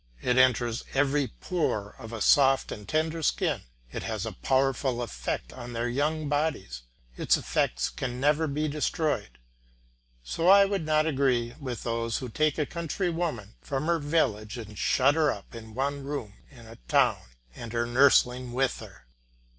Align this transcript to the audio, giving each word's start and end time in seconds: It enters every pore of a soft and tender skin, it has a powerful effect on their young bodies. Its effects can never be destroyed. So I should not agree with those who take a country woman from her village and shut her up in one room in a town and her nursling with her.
It 0.23 0.35
enters 0.39 0.83
every 0.95 1.27
pore 1.27 1.93
of 1.99 2.11
a 2.11 2.23
soft 2.23 2.71
and 2.71 2.89
tender 2.89 3.21
skin, 3.21 3.61
it 3.91 4.01
has 4.01 4.25
a 4.25 4.31
powerful 4.31 4.99
effect 5.03 5.53
on 5.53 5.73
their 5.73 5.87
young 5.87 6.27
bodies. 6.27 6.81
Its 7.17 7.37
effects 7.37 7.89
can 7.89 8.19
never 8.19 8.47
be 8.47 8.67
destroyed. 8.67 9.37
So 10.23 10.49
I 10.49 10.67
should 10.67 10.87
not 10.87 11.05
agree 11.05 11.53
with 11.59 11.83
those 11.83 12.17
who 12.17 12.29
take 12.29 12.57
a 12.57 12.65
country 12.65 13.11
woman 13.11 13.57
from 13.61 13.85
her 13.85 13.99
village 13.99 14.57
and 14.57 14.75
shut 14.75 15.13
her 15.13 15.31
up 15.31 15.53
in 15.53 15.75
one 15.75 16.03
room 16.03 16.33
in 16.49 16.65
a 16.65 16.77
town 16.87 17.21
and 17.53 17.71
her 17.71 17.85
nursling 17.85 18.53
with 18.53 18.79
her. 18.79 19.05